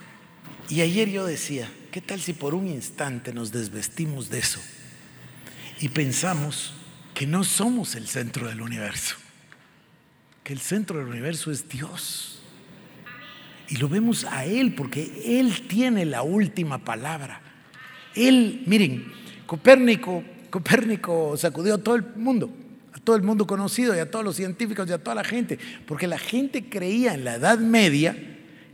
[0.68, 4.60] Y ayer yo decía, ¿qué tal si por un instante nos desvestimos de eso
[5.80, 6.74] y pensamos
[7.14, 9.16] que no somos el centro del universo?
[10.44, 12.42] Que el centro del universo es Dios.
[13.68, 17.42] Y lo vemos a Él porque Él tiene la última palabra.
[18.14, 19.12] Él, miren,
[19.46, 22.50] Copérnico, Copérnico sacudió a todo el mundo
[23.08, 26.06] todo el mundo conocido y a todos los científicos y a toda la gente, porque
[26.06, 28.14] la gente creía en la Edad Media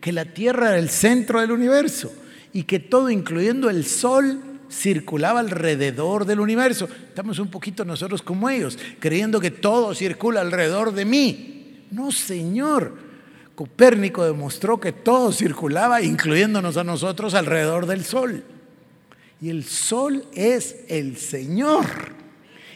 [0.00, 2.12] que la Tierra era el centro del universo
[2.52, 6.88] y que todo, incluyendo el Sol, circulaba alrededor del universo.
[7.06, 11.84] Estamos un poquito nosotros como ellos, creyendo que todo circula alrededor de mí.
[11.92, 12.98] No, Señor.
[13.54, 18.42] Copérnico demostró que todo circulaba, incluyéndonos a nosotros, alrededor del Sol.
[19.40, 22.23] Y el Sol es el Señor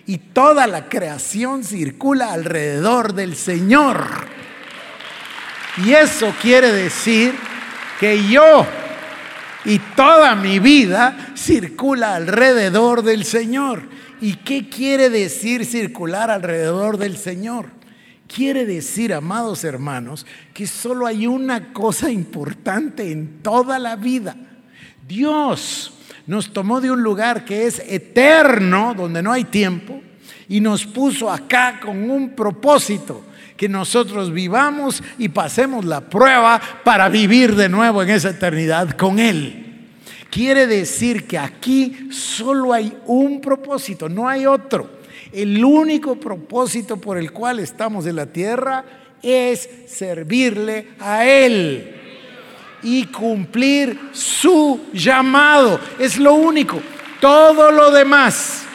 [0.08, 4.06] y toda la creación circula alrededor del Señor.
[5.84, 7.34] Y eso quiere decir
[8.00, 8.66] que yo
[9.66, 13.82] y toda mi vida circula alrededor del Señor.
[14.22, 17.66] ¿Y qué quiere decir circular alrededor del Señor?
[18.26, 24.34] Quiere decir, amados hermanos, que solo hay una cosa importante en toda la vida.
[25.06, 25.97] Dios
[26.28, 30.00] nos tomó de un lugar que es eterno, donde no hay tiempo,
[30.46, 33.24] y nos puso acá con un propósito,
[33.56, 39.18] que nosotros vivamos y pasemos la prueba para vivir de nuevo en esa eternidad con
[39.18, 39.88] Él.
[40.30, 44.98] Quiere decir que aquí solo hay un propósito, no hay otro.
[45.32, 48.84] El único propósito por el cual estamos en la tierra
[49.22, 51.98] es servirle a Él
[52.82, 55.80] y cumplir su llamado.
[55.98, 56.80] Es lo único.
[57.20, 58.68] Todo lo demás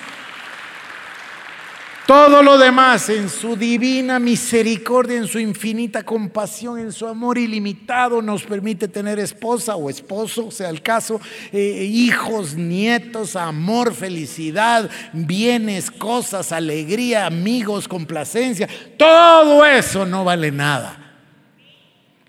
[2.05, 8.21] todo lo demás en su divina misericordia, en su infinita compasión, en su amor ilimitado
[8.21, 11.21] nos permite tener esposa o esposo, sea el caso,
[11.53, 18.67] eh, hijos, nietos, amor, felicidad, bienes, cosas, alegría, amigos, complacencia.
[18.97, 21.02] Todo eso no vale nada.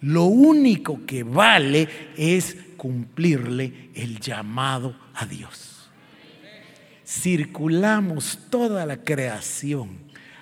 [0.05, 5.75] Lo único que vale es cumplirle el llamado a Dios
[7.07, 9.99] circulamos toda la creación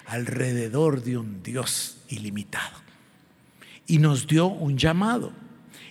[0.06, 2.76] alrededor de un Dios ilimitado.
[3.86, 5.32] Y nos dio un llamado.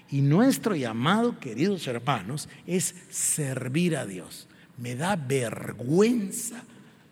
[0.10, 4.48] Y nuestro llamado, queridos hermanos, es servir a Dios.
[4.78, 6.64] Me da vergüenza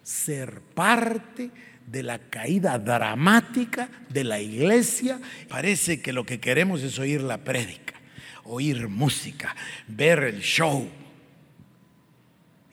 [0.04, 1.52] ser parte
[1.86, 5.20] de la caída dramática de la iglesia.
[5.48, 7.96] Parece que lo que queremos es oír la prédica,
[8.44, 9.56] oír música,
[9.88, 10.88] ver el show.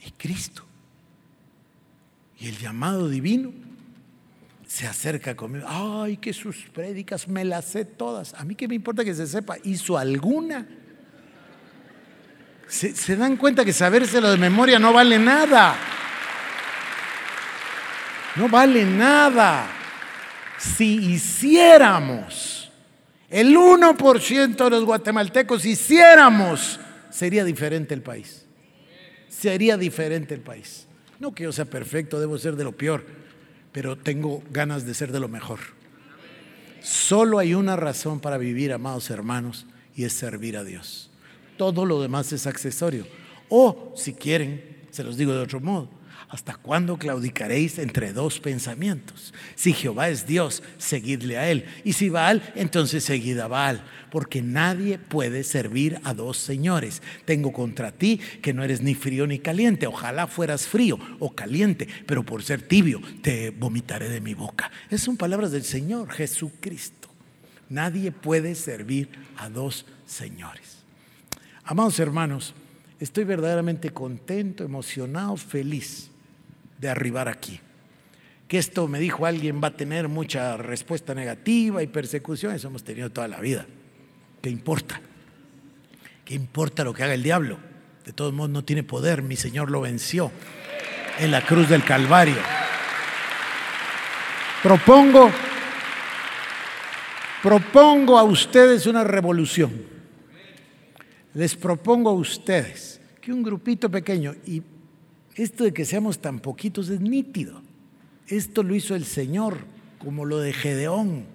[0.04, 0.64] Y Cristo
[2.38, 3.52] y el llamado divino
[4.66, 5.66] se acerca conmigo.
[5.68, 8.34] Ay, que sus prédicas me las sé todas.
[8.34, 9.56] A mí qué me importa que se sepa.
[9.64, 10.66] ¿Hizo alguna?
[12.68, 15.95] Se, se dan cuenta que sabérselo de memoria no vale nada.
[18.36, 19.68] No vale nada.
[20.58, 22.70] Si hiciéramos,
[23.30, 26.78] el 1% de los guatemaltecos hiciéramos,
[27.10, 28.46] sería diferente el país.
[29.28, 30.86] Sería diferente el país.
[31.18, 33.04] No que yo sea perfecto, debo ser de lo peor,
[33.72, 35.58] pero tengo ganas de ser de lo mejor.
[36.82, 41.10] Solo hay una razón para vivir, amados hermanos, y es servir a Dios.
[41.56, 43.06] Todo lo demás es accesorio.
[43.48, 45.88] O, si quieren, se los digo de otro modo,
[46.28, 49.32] ¿Hasta cuándo claudicaréis entre dos pensamientos?
[49.54, 51.66] Si Jehová es Dios, seguidle a Él.
[51.84, 53.84] Y si Baal, entonces seguid a Baal.
[54.10, 57.00] Porque nadie puede servir a dos señores.
[57.26, 59.86] Tengo contra ti que no eres ni frío ni caliente.
[59.86, 64.72] Ojalá fueras frío o caliente, pero por ser tibio te vomitaré de mi boca.
[64.88, 67.08] Esas son palabras del Señor Jesucristo.
[67.68, 70.78] Nadie puede servir a dos señores.
[71.62, 72.52] Amados hermanos,
[72.98, 76.10] estoy verdaderamente contento, emocionado, feliz
[76.78, 77.60] de arribar aquí.
[78.48, 82.84] Que esto, me dijo alguien, va a tener mucha respuesta negativa y persecución, eso hemos
[82.84, 83.66] tenido toda la vida.
[84.40, 85.00] ¿Qué importa?
[86.24, 87.58] ¿Qué importa lo que haga el diablo?
[88.04, 90.30] De todos modos no tiene poder, mi Señor lo venció
[91.18, 92.36] en la cruz del Calvario.
[94.62, 95.30] Propongo,
[97.42, 99.72] propongo a ustedes una revolución.
[101.34, 104.62] Les propongo a ustedes que un grupito pequeño, y
[105.36, 107.62] esto de que seamos tan poquitos es nítido.
[108.26, 109.58] Esto lo hizo el Señor,
[109.98, 111.26] como lo de Gedeón.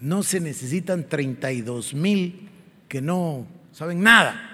[0.00, 2.48] No se necesitan 32 mil
[2.88, 4.48] que no saben nada.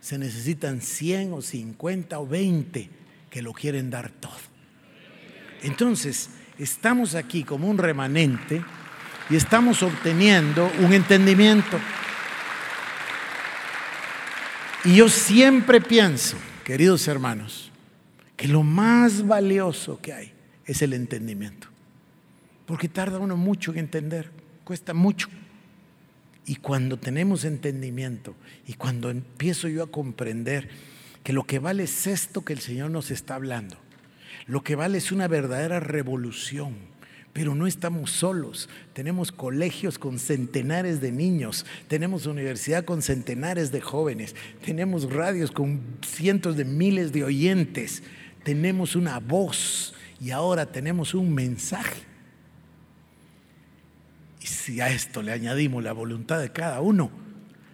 [0.00, 2.90] Se necesitan 100 o 50 o 20
[3.28, 4.32] que lo quieren dar todo.
[5.62, 8.62] Entonces, estamos aquí como un remanente
[9.28, 11.78] y estamos obteniendo un entendimiento.
[14.84, 17.72] Y yo siempre pienso, queridos hermanos,
[18.36, 20.32] que lo más valioso que hay
[20.66, 21.68] es el entendimiento.
[22.66, 24.30] Porque tarda uno mucho en entender,
[24.64, 25.28] cuesta mucho.
[26.46, 28.34] Y cuando tenemos entendimiento
[28.66, 30.68] y cuando empiezo yo a comprender
[31.22, 33.76] que lo que vale es esto que el Señor nos está hablando,
[34.46, 36.74] lo que vale es una verdadera revolución,
[37.32, 38.68] pero no estamos solos.
[38.92, 45.80] Tenemos colegios con centenares de niños, tenemos universidad con centenares de jóvenes, tenemos radios con
[46.02, 48.02] cientos de miles de oyentes
[48.44, 52.02] tenemos una voz y ahora tenemos un mensaje.
[54.40, 57.10] Y si a esto le añadimos la voluntad de cada uno,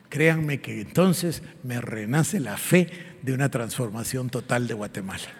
[0.09, 2.89] créanme que entonces me renace la fe
[3.23, 5.39] de una transformación total de Guatemala.